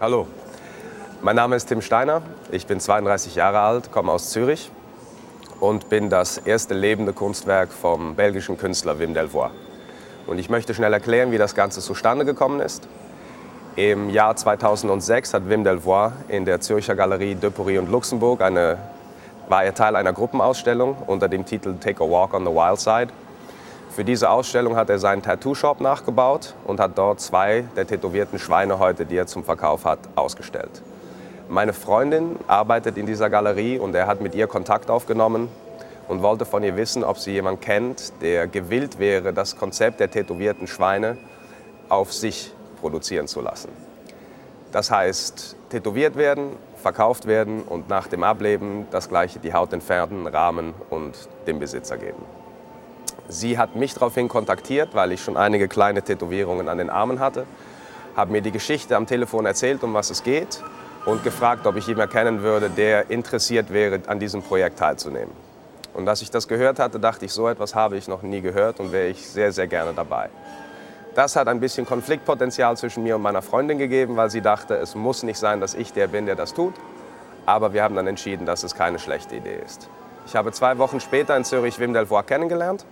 Hallo, 0.00 0.28
mein 1.22 1.34
Name 1.34 1.56
ist 1.56 1.66
Tim 1.66 1.82
Steiner, 1.82 2.22
ich 2.52 2.68
bin 2.68 2.78
32 2.78 3.34
Jahre 3.34 3.58
alt, 3.58 3.90
komme 3.90 4.12
aus 4.12 4.30
Zürich 4.30 4.70
und 5.58 5.88
bin 5.88 6.08
das 6.08 6.38
erste 6.38 6.74
lebende 6.74 7.12
Kunstwerk 7.12 7.72
vom 7.72 8.14
belgischen 8.14 8.56
Künstler 8.56 9.00
Wim 9.00 9.12
Delvoye. 9.12 9.50
Und 10.28 10.38
ich 10.38 10.50
möchte 10.50 10.72
schnell 10.72 10.92
erklären, 10.92 11.32
wie 11.32 11.36
das 11.36 11.56
Ganze 11.56 11.80
zustande 11.80 12.24
gekommen 12.24 12.60
ist. 12.60 12.86
Im 13.74 14.08
Jahr 14.08 14.36
2006 14.36 15.34
hat 15.34 15.48
Wim 15.48 15.64
Delvoye 15.64 16.12
in 16.28 16.44
der 16.44 16.60
Zürcher 16.60 16.94
Galerie 16.94 17.34
De 17.34 17.50
Paris 17.50 17.80
und 17.80 17.90
Luxemburg 17.90 18.40
eine, 18.40 18.78
war 19.48 19.64
er 19.64 19.74
Teil 19.74 19.96
einer 19.96 20.12
Gruppenausstellung 20.12 20.96
unter 21.08 21.28
dem 21.28 21.44
Titel 21.44 21.74
Take 21.80 22.04
a 22.04 22.08
Walk 22.08 22.34
on 22.34 22.44
the 22.44 22.52
Wild 22.52 22.78
Side. 22.78 23.08
Für 23.98 24.04
diese 24.04 24.30
Ausstellung 24.30 24.76
hat 24.76 24.90
er 24.90 25.00
seinen 25.00 25.22
Tattoo-Shop 25.22 25.80
nachgebaut 25.80 26.54
und 26.64 26.78
hat 26.78 26.96
dort 26.96 27.20
zwei 27.20 27.64
der 27.74 27.84
tätowierten 27.84 28.38
Schweinehäute, 28.38 29.04
die 29.04 29.16
er 29.16 29.26
zum 29.26 29.42
Verkauf 29.42 29.84
hat, 29.84 29.98
ausgestellt. 30.14 30.70
Meine 31.48 31.72
Freundin 31.72 32.36
arbeitet 32.46 32.96
in 32.96 33.06
dieser 33.06 33.28
Galerie 33.28 33.76
und 33.76 33.96
er 33.96 34.06
hat 34.06 34.20
mit 34.20 34.36
ihr 34.36 34.46
Kontakt 34.46 34.88
aufgenommen 34.88 35.48
und 36.06 36.22
wollte 36.22 36.44
von 36.44 36.62
ihr 36.62 36.76
wissen, 36.76 37.02
ob 37.02 37.18
sie 37.18 37.32
jemanden 37.32 37.60
kennt, 37.60 38.12
der 38.22 38.46
gewillt 38.46 39.00
wäre, 39.00 39.32
das 39.32 39.56
Konzept 39.56 39.98
der 39.98 40.12
tätowierten 40.12 40.68
Schweine 40.68 41.18
auf 41.88 42.12
sich 42.12 42.54
produzieren 42.80 43.26
zu 43.26 43.40
lassen. 43.40 43.70
Das 44.70 44.92
heißt, 44.92 45.56
tätowiert 45.70 46.14
werden, 46.14 46.50
verkauft 46.76 47.26
werden 47.26 47.62
und 47.62 47.88
nach 47.88 48.06
dem 48.06 48.22
Ableben 48.22 48.86
das 48.92 49.08
gleiche 49.08 49.40
die 49.40 49.52
Haut 49.52 49.72
entfernen, 49.72 50.28
rahmen 50.28 50.72
und 50.88 51.16
dem 51.48 51.58
Besitzer 51.58 51.96
geben. 51.96 52.22
Sie 53.28 53.58
hat 53.58 53.76
mich 53.76 53.92
daraufhin 53.92 54.28
kontaktiert, 54.28 54.94
weil 54.94 55.12
ich 55.12 55.22
schon 55.22 55.36
einige 55.36 55.68
kleine 55.68 56.02
Tätowierungen 56.02 56.68
an 56.68 56.78
den 56.78 56.88
Armen 56.88 57.20
hatte, 57.20 57.44
habe 58.16 58.32
mir 58.32 58.40
die 58.40 58.52
Geschichte 58.52 58.96
am 58.96 59.06
Telefon 59.06 59.44
erzählt, 59.44 59.84
um 59.84 59.92
was 59.92 60.10
es 60.10 60.22
geht 60.22 60.62
und 61.04 61.22
gefragt, 61.24 61.66
ob 61.66 61.76
ich 61.76 61.86
jemanden 61.86 62.12
kennen 62.12 62.42
würde, 62.42 62.70
der 62.70 63.10
interessiert 63.10 63.70
wäre, 63.72 64.00
an 64.06 64.18
diesem 64.18 64.42
Projekt 64.42 64.78
teilzunehmen. 64.78 65.32
Und 65.92 66.08
als 66.08 66.22
ich 66.22 66.30
das 66.30 66.48
gehört 66.48 66.78
hatte, 66.78 66.98
dachte 66.98 67.26
ich, 67.26 67.32
so 67.32 67.48
etwas 67.48 67.74
habe 67.74 67.96
ich 67.96 68.08
noch 68.08 68.22
nie 68.22 68.40
gehört 68.40 68.80
und 68.80 68.92
wäre 68.92 69.08
ich 69.08 69.28
sehr, 69.28 69.52
sehr 69.52 69.66
gerne 69.66 69.92
dabei. 69.94 70.30
Das 71.14 71.36
hat 71.36 71.48
ein 71.48 71.60
bisschen 71.60 71.84
Konfliktpotenzial 71.84 72.76
zwischen 72.76 73.02
mir 73.02 73.16
und 73.16 73.22
meiner 73.22 73.42
Freundin 73.42 73.78
gegeben, 73.78 74.16
weil 74.16 74.30
sie 74.30 74.40
dachte, 74.40 74.74
es 74.74 74.94
muss 74.94 75.22
nicht 75.22 75.38
sein, 75.38 75.60
dass 75.60 75.74
ich 75.74 75.92
der 75.92 76.06
bin, 76.06 76.26
der 76.26 76.36
das 76.36 76.54
tut. 76.54 76.74
Aber 77.44 77.72
wir 77.72 77.82
haben 77.82 77.96
dann 77.96 78.06
entschieden, 78.06 78.46
dass 78.46 78.62
es 78.62 78.74
keine 78.74 78.98
schlechte 78.98 79.36
Idee 79.36 79.58
ist. 79.64 79.88
Ich 80.26 80.36
habe 80.36 80.52
zwei 80.52 80.78
Wochen 80.78 81.00
später 81.00 81.36
in 81.36 81.44
Zürich 81.44 81.78
Wim 81.80 81.92
Delvoye 81.92 82.22
kennengelernt. 82.22 82.84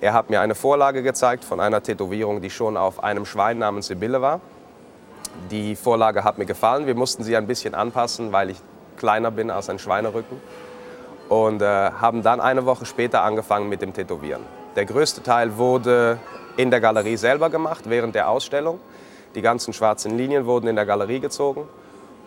Er 0.00 0.12
hat 0.12 0.28
mir 0.28 0.40
eine 0.40 0.54
Vorlage 0.54 1.02
gezeigt 1.02 1.44
von 1.44 1.58
einer 1.58 1.82
Tätowierung, 1.82 2.42
die 2.42 2.50
schon 2.50 2.76
auf 2.76 3.02
einem 3.02 3.24
Schwein 3.24 3.58
namens 3.58 3.86
Sibylle 3.86 4.20
war. 4.20 4.40
Die 5.50 5.74
Vorlage 5.74 6.22
hat 6.22 6.38
mir 6.38 6.44
gefallen. 6.44 6.86
Wir 6.86 6.94
mussten 6.94 7.24
sie 7.24 7.36
ein 7.36 7.46
bisschen 7.46 7.74
anpassen, 7.74 8.32
weil 8.32 8.50
ich 8.50 8.58
kleiner 8.98 9.30
bin 9.30 9.50
als 9.50 9.70
ein 9.70 9.78
Schweinerücken. 9.78 10.40
Und 11.28 11.62
äh, 11.62 11.66
haben 11.66 12.22
dann 12.22 12.40
eine 12.40 12.66
Woche 12.66 12.84
später 12.84 13.22
angefangen 13.22 13.68
mit 13.68 13.82
dem 13.82 13.94
Tätowieren. 13.94 14.42
Der 14.76 14.84
größte 14.84 15.22
Teil 15.22 15.56
wurde 15.56 16.18
in 16.56 16.70
der 16.70 16.80
Galerie 16.80 17.16
selber 17.16 17.50
gemacht, 17.50 17.88
während 17.88 18.14
der 18.14 18.28
Ausstellung. 18.28 18.80
Die 19.34 19.42
ganzen 19.42 19.72
schwarzen 19.72 20.16
Linien 20.16 20.46
wurden 20.46 20.68
in 20.68 20.76
der 20.76 20.86
Galerie 20.86 21.20
gezogen. 21.20 21.68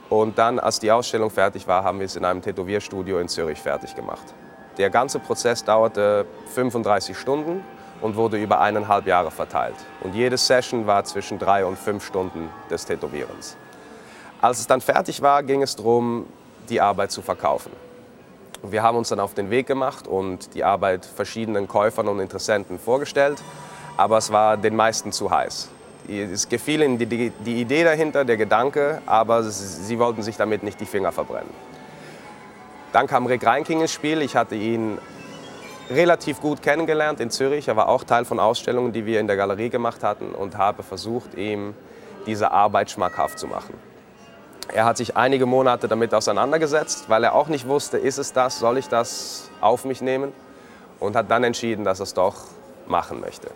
Und 0.10 0.40
dann, 0.40 0.60
als 0.60 0.80
die 0.80 0.92
Ausstellung 0.92 1.30
fertig 1.30 1.68
war, 1.68 1.84
haben 1.84 2.00
wir 2.00 2.06
es 2.06 2.16
in 2.16 2.26
einem 2.26 2.42
Tätowierstudio 2.42 3.20
in 3.20 3.28
Zürich 3.28 3.60
fertig 3.60 3.96
gemacht. 3.96 4.34
Der 4.80 4.90
ganze 4.90 5.20
Prozess 5.20 5.62
dauerte 5.66 6.26
35 6.56 7.18
Stunden 7.18 7.66
und 8.00 8.16
wurde 8.16 8.38
über 8.38 8.62
eineinhalb 8.62 9.06
Jahre 9.08 9.30
verteilt. 9.30 9.76
Und 10.00 10.16
jede 10.16 10.38
Session 10.38 10.88
war 10.88 11.04
zwischen 11.04 11.38
drei 11.38 11.66
und 11.66 11.78
fünf 11.78 12.06
Stunden 12.06 12.50
des 12.72 12.86
Tätowierens. 12.86 13.58
Als 14.40 14.60
es 14.60 14.68
dann 14.68 14.80
fertig 14.80 15.22
war, 15.22 15.44
ging 15.44 15.62
es 15.62 15.76
darum, 15.76 16.28
die 16.70 16.80
Arbeit 16.80 17.12
zu 17.12 17.22
verkaufen. 17.22 17.74
Wir 18.64 18.82
haben 18.82 18.98
uns 18.98 19.10
dann 19.10 19.20
auf 19.20 19.34
den 19.34 19.50
Weg 19.50 19.68
gemacht 19.68 20.08
und 20.08 20.54
die 20.54 20.64
Arbeit 20.64 21.06
verschiedenen 21.06 21.68
Käufern 21.68 22.08
und 22.08 22.22
Interessenten 22.22 22.80
vorgestellt, 22.80 23.42
aber 23.98 24.18
es 24.18 24.32
war 24.32 24.56
den 24.56 24.78
meisten 24.78 25.12
zu 25.12 25.30
heiß. 25.30 25.68
Es 26.08 26.48
gefiel 26.48 26.84
ihnen 26.84 26.98
die, 26.98 27.32
die, 27.32 27.62
Idee 27.62 27.84
dahinter, 27.84 28.24
der 28.24 28.38
Gedanke, 28.38 29.02
aber 29.06 29.44
sie 29.44 30.00
wollten 30.00 30.24
sich 30.24 30.38
damit 30.38 30.64
nicht 30.64 30.80
die 30.80 30.86
Finger 30.86 31.12
verbrennen. 31.12 31.50
Dann 32.92 33.06
kam 33.06 33.28
Rick 33.28 33.46
Reinking 33.46 33.82
ins 33.82 33.92
Spiel. 33.92 34.22
Ich 34.22 34.36
hatte 34.36 34.56
ihn 34.56 34.98
relativ 35.92 36.42
gut 36.42 36.62
kennengelernt 36.62 37.20
in 37.20 37.30
Zürich. 37.30 37.68
Er 37.68 37.76
war 37.76 37.88
auch 37.88 38.04
Teil 38.04 38.26
von 38.26 38.40
Ausstellungen, 38.40 38.94
die 38.94 39.06
wir 39.06 39.20
in 39.20 39.28
der 39.28 39.38
Galerie 39.38 39.70
gemacht 39.70 40.04
hatten 40.04 40.34
und 40.34 40.58
habe 40.58 40.82
versucht, 40.82 41.36
ihm 41.36 41.76
diese 42.26 42.52
Arbeit 42.52 42.90
schmackhaft 42.90 43.38
zu 43.38 43.48
machen. 43.48 43.76
Er 44.72 44.86
hat 44.86 44.98
sich 44.98 45.18
einige 45.18 45.46
Monate 45.46 45.88
damit 45.88 46.14
auseinandergesetzt, 46.14 47.10
weil 47.10 47.24
er 47.24 47.34
auch 47.34 47.48
nicht 47.48 47.68
wusste, 47.68 47.98
ist 47.98 48.20
es 48.20 48.34
das, 48.34 48.60
soll 48.60 48.78
ich 48.78 48.88
das 48.88 49.50
auf 49.62 49.84
mich 49.86 50.02
nehmen 50.02 50.32
und 51.00 51.16
hat 51.16 51.32
dann 51.32 51.44
entschieden, 51.44 51.84
dass 51.84 52.00
er 52.00 52.04
es 52.04 52.14
doch 52.14 52.36
machen 52.88 53.20
möchte. 53.20 53.50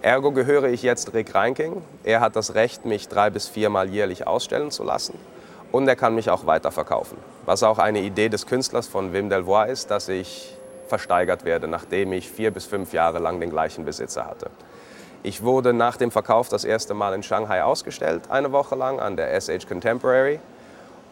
Ergo 0.00 0.30
gehöre 0.32 0.68
ich 0.68 0.82
jetzt 0.82 1.12
Rick 1.12 1.34
Reinking. 1.34 1.82
Er 2.04 2.20
hat 2.20 2.36
das 2.36 2.54
Recht, 2.54 2.86
mich 2.86 3.08
drei 3.08 3.30
bis 3.30 3.48
viermal 3.48 3.88
jährlich 3.88 4.26
ausstellen 4.26 4.70
zu 4.70 4.84
lassen 4.84 5.18
und 5.72 5.88
er 5.88 5.96
kann 5.96 6.14
mich 6.14 6.30
auch 6.30 6.46
weiterverkaufen. 6.46 7.18
Was 7.44 7.62
auch 7.62 7.78
eine 7.78 8.00
Idee 8.00 8.28
des 8.28 8.46
Künstlers 8.46 8.86
von 8.86 9.12
Wim 9.12 9.28
Delvoye 9.28 9.70
ist, 9.70 9.90
dass 9.90 10.08
ich 10.08 10.56
versteigert 10.86 11.44
werde, 11.44 11.68
nachdem 11.68 12.12
ich 12.12 12.30
vier 12.30 12.50
bis 12.50 12.64
fünf 12.64 12.92
Jahre 12.92 13.18
lang 13.18 13.40
den 13.40 13.50
gleichen 13.50 13.84
Besitzer 13.84 14.26
hatte. 14.26 14.50
Ich 15.22 15.42
wurde 15.42 15.72
nach 15.72 15.96
dem 15.96 16.10
Verkauf 16.10 16.48
das 16.48 16.64
erste 16.64 16.94
Mal 16.94 17.12
in 17.12 17.22
Shanghai 17.22 17.62
ausgestellt, 17.62 18.30
eine 18.30 18.52
Woche 18.52 18.76
lang 18.76 19.00
an 19.00 19.16
der 19.16 19.38
SH 19.38 19.66
Contemporary. 19.66 20.40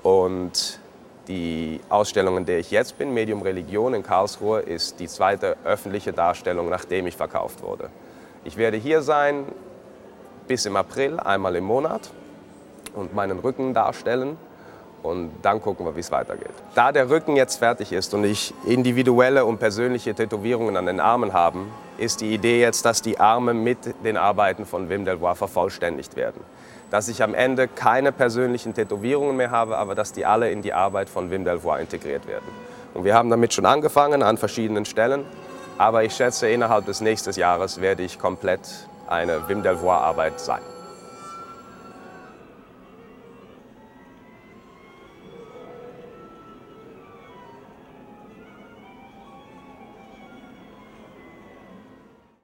Und 0.02 0.78
die 1.26 1.80
Ausstellung, 1.88 2.36
in 2.36 2.46
der 2.46 2.60
ich 2.60 2.70
jetzt 2.70 2.98
bin, 2.98 3.12
Medium 3.12 3.42
Religion 3.42 3.94
in 3.94 4.04
Karlsruhe, 4.04 4.60
ist 4.60 5.00
die 5.00 5.08
zweite 5.08 5.56
öffentliche 5.64 6.12
Darstellung, 6.12 6.68
nachdem 6.68 7.08
ich 7.08 7.16
verkauft 7.16 7.62
wurde. 7.62 7.90
Ich 8.44 8.56
werde 8.56 8.76
hier 8.76 9.02
sein 9.02 9.44
bis 10.46 10.66
im 10.66 10.76
April, 10.76 11.18
einmal 11.18 11.56
im 11.56 11.64
Monat, 11.64 12.10
und 12.96 13.14
meinen 13.14 13.38
Rücken 13.38 13.74
darstellen 13.74 14.36
und 15.02 15.30
dann 15.42 15.62
gucken 15.62 15.86
wir, 15.86 15.94
wie 15.94 16.00
es 16.00 16.10
weitergeht. 16.10 16.50
Da 16.74 16.92
der 16.92 17.08
Rücken 17.08 17.36
jetzt 17.36 17.58
fertig 17.58 17.92
ist 17.92 18.12
und 18.14 18.24
ich 18.24 18.52
individuelle 18.64 19.44
und 19.44 19.58
persönliche 19.58 20.14
Tätowierungen 20.14 20.76
an 20.76 20.86
den 20.86 21.00
Armen 21.00 21.32
habe, 21.32 21.60
ist 21.98 22.20
die 22.20 22.34
Idee 22.34 22.60
jetzt, 22.60 22.84
dass 22.84 23.02
die 23.02 23.18
Arme 23.18 23.54
mit 23.54 23.78
den 24.04 24.16
Arbeiten 24.16 24.66
von 24.66 24.88
Wim 24.88 25.04
Delvoye 25.04 25.34
vervollständigt 25.34 26.16
werden. 26.16 26.40
Dass 26.90 27.08
ich 27.08 27.22
am 27.22 27.34
Ende 27.34 27.68
keine 27.68 28.12
persönlichen 28.12 28.74
Tätowierungen 28.74 29.36
mehr 29.36 29.50
habe, 29.50 29.76
aber 29.76 29.94
dass 29.94 30.12
die 30.12 30.24
alle 30.24 30.50
in 30.50 30.62
die 30.62 30.72
Arbeit 30.72 31.08
von 31.08 31.30
Wim 31.30 31.44
Delvoye 31.44 31.80
integriert 31.80 32.26
werden. 32.26 32.46
Und 32.94 33.04
wir 33.04 33.14
haben 33.14 33.30
damit 33.30 33.54
schon 33.54 33.66
angefangen 33.66 34.22
an 34.22 34.38
verschiedenen 34.38 34.84
Stellen, 34.84 35.24
aber 35.78 36.04
ich 36.04 36.14
schätze, 36.14 36.48
innerhalb 36.48 36.86
des 36.86 37.00
nächsten 37.00 37.32
Jahres 37.32 37.80
werde 37.80 38.02
ich 38.02 38.18
komplett 38.18 38.60
eine 39.06 39.48
Wim 39.48 39.62
Delvoye 39.62 39.92
Arbeit 39.92 40.40
sein. 40.40 40.62